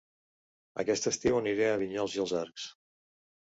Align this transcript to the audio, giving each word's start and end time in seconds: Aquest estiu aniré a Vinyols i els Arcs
Aquest 0.83 1.09
estiu 1.11 1.37
aniré 1.43 1.69
a 1.73 1.77
Vinyols 1.83 2.19
i 2.19 2.25
els 2.27 2.35
Arcs 2.43 2.69